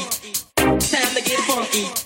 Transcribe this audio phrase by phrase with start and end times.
[0.00, 0.32] funky.
[0.56, 2.01] Time to get funky.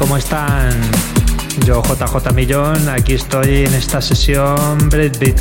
[0.00, 0.80] ¿Cómo están?
[1.66, 5.38] Yo, JJ Millón, aquí estoy en esta sesión Breadbeat.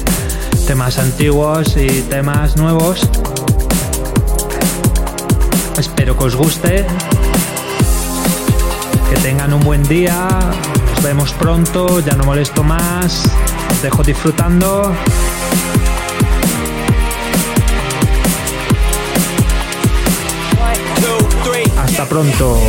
[0.67, 3.09] Temas antiguos y temas nuevos.
[5.77, 6.85] Espero que os guste.
[9.09, 10.27] Que tengan un buen día.
[10.93, 12.01] Nos vemos pronto.
[12.01, 13.23] Ya no molesto más.
[13.71, 14.93] Os dejo disfrutando.
[21.77, 22.59] Hasta pronto.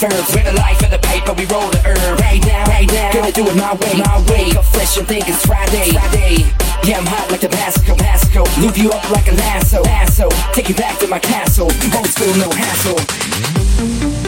[0.00, 0.32] verbs.
[0.32, 2.18] With a life of the paper, we roll the herb.
[2.20, 4.56] Right now, right now, gonna do it my way, my way.
[4.56, 6.48] Up fresh and think it's Friday, Friday.
[6.84, 8.44] Yeah, I'm hot like Tabasco, Pasco.
[8.60, 10.28] Loop you up like a lasso, lasso.
[10.52, 11.70] Take you back to my castle.
[11.96, 14.19] Old school, no hassle.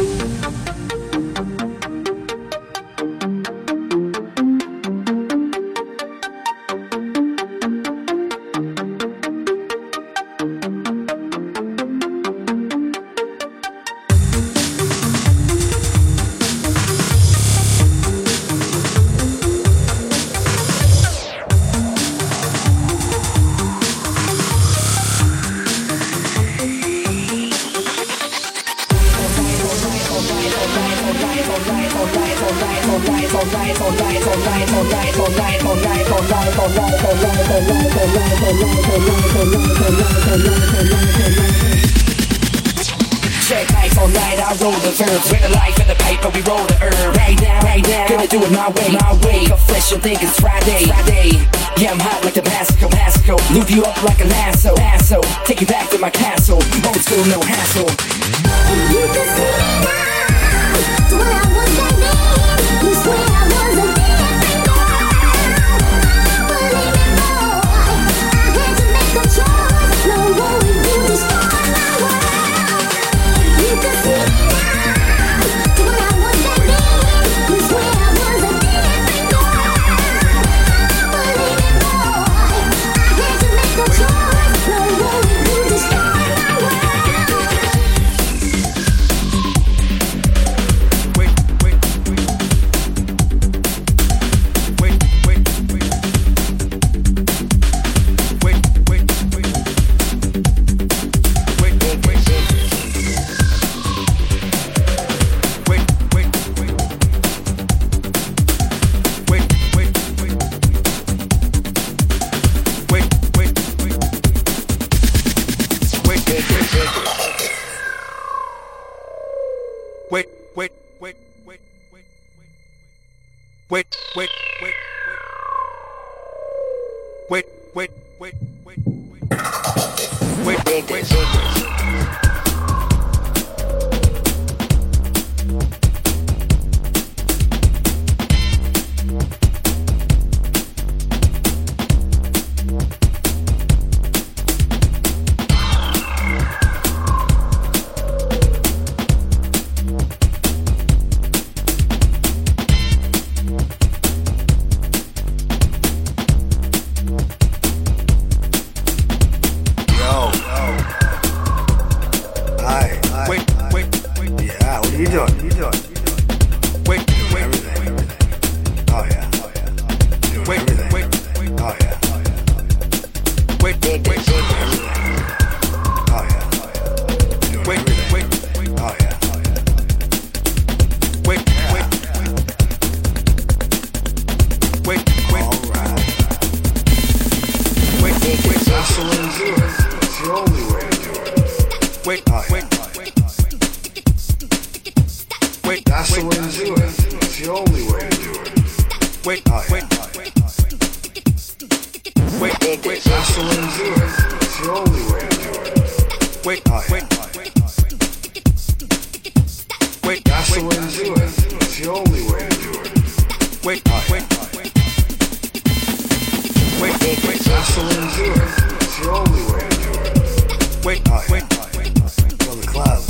[220.85, 221.45] wait, oh, wait.
[221.53, 223.03] Well, the cloud.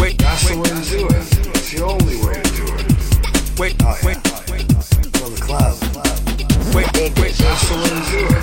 [0.00, 1.14] Wait, that's the way to do it.
[1.56, 3.58] It's the only way to do it.
[3.58, 4.18] Wait, wait.
[5.20, 5.76] Well, the cloud.
[6.74, 8.35] Wait, wait, that's the way to do it.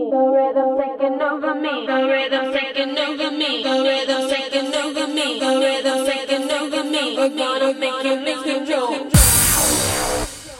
[0.00, 1.86] The rhythm taking over me.
[1.86, 3.62] The rhythm taking over me.
[3.62, 5.38] The rhythm taking over me.
[5.38, 7.16] The rhythm taking over me.
[7.18, 9.10] We're gonna make it mix control.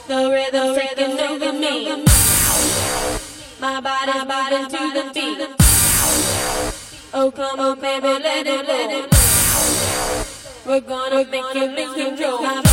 [0.08, 2.04] The rhythm taking over me.
[3.60, 5.48] My body, my body to the beat.
[7.14, 9.06] Oh come on, baby, let it, let it.
[10.66, 12.69] We're gonna make it mix control.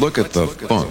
[0.00, 0.89] look at the funk.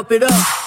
[0.00, 0.59] up it up.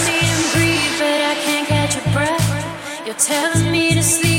[0.00, 3.06] see breathe, but I can't catch your breath.
[3.06, 4.31] You're telling me to sleep.